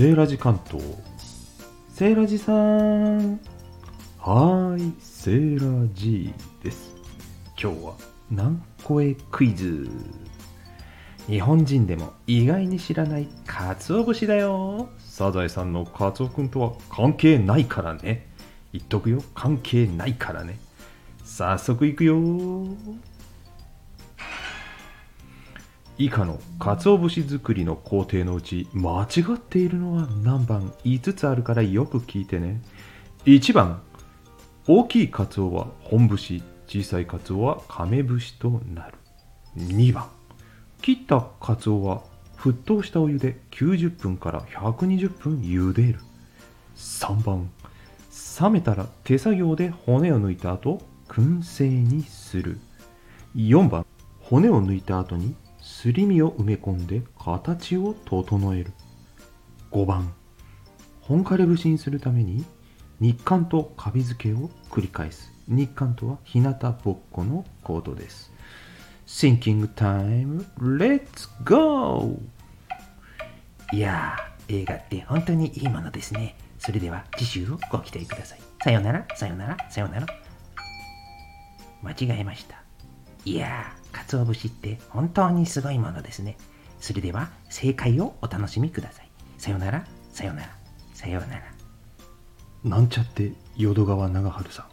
[0.00, 0.82] セーラジ関東。
[1.92, 3.38] セーラジさん。
[4.18, 6.96] はーいセーラジです。
[7.62, 7.94] 今日は
[8.30, 9.90] 何個えクイズ。
[11.26, 14.88] 日本人でも意外に知らない鰹節だよ。
[15.00, 18.26] サザエさんのカツオくんとは関係ないからね。
[18.72, 20.58] 言っとくよ関係ないからね。
[21.24, 22.16] 早速いくよ。
[26.00, 32.62] 以下の鰹節作りの工程のうち間違っているのは何番？5つあるからよく聞いてね。
[33.26, 33.82] 1番
[34.66, 38.94] 大きい鰹は本節小さい鰹は亀節となる。
[39.58, 40.08] 2番
[40.80, 42.02] 切った鰹は
[42.38, 45.98] 沸騰したお湯で90分から120分茹でる。
[46.76, 47.50] 3番
[48.40, 52.58] 冷めたら手作業で骨を抜いた後燻製にする。
[53.36, 53.84] 4番
[54.18, 58.72] 骨を抜いた後にすり身を埋め込んで形を整える。
[59.70, 60.12] 5番
[61.00, 62.44] 本枯れ節にするために
[63.00, 65.32] 日韓とカビ付けを繰り返す。
[65.48, 68.32] 日韓とは日向ぼっこのコードです。
[69.06, 72.20] Thinking time let's go!
[73.72, 76.36] いやー映画って本当にいいものですね。
[76.58, 78.40] それでは次週をご期待ください。
[78.62, 80.06] さよならさよならさよなら。
[81.82, 82.62] 間違えました。
[83.24, 83.79] いやー。
[84.06, 86.36] 鰹節って本当にすごいものですね。
[86.80, 89.10] それでは正解をお楽しみください。
[89.38, 90.48] さよならさよなら
[90.94, 91.42] さよなら。
[92.64, 94.66] なんちゃって淀川長春さん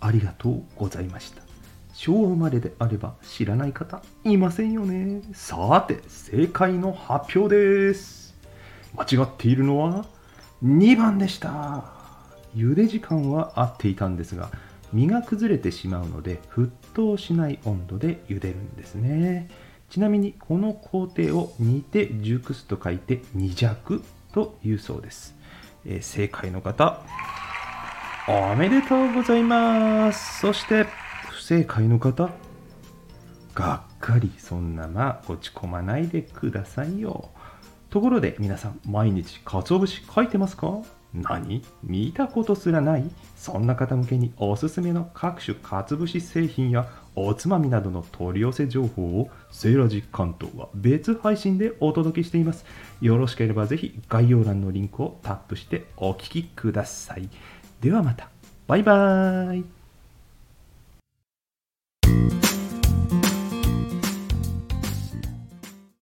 [0.00, 1.42] ありがとうございました。
[1.92, 5.22] 昭和生まれであれば知らない方いませんよね。
[5.32, 8.34] さて正解の発表です。
[8.96, 10.06] 間違っているのは
[10.62, 11.84] 2番でした。
[12.54, 14.50] 茹で時間は合っていたんですが
[14.94, 19.50] 身が崩れてしまうので沸騰しない温度で茹でるんですね。
[19.90, 25.36] ちなみにこの工程を煮て熟すと書いて煮弱というそうです、
[25.84, 27.02] えー正解の方
[28.26, 30.40] おめでとうございます。
[30.40, 30.86] そして
[31.28, 32.30] 不正解の方
[33.52, 37.28] がっかりそんなまあ落ち込まないでくださいよ。
[37.90, 40.80] ところで皆さん毎日鰹節書いてますか？
[41.14, 41.62] 何？
[41.82, 43.08] 見たことすらない？
[43.36, 52.64] そんな方向けにおすすめの各種かつぶし製品やおつまみなどの取り寄せ情報をセーラジ関東は別配信でお届けしています。
[53.00, 57.28] よろしければぜひ概要欄のリンクをタップしてお聴きください。
[57.80, 58.28] ではまた。
[58.66, 59.83] バイバーイ。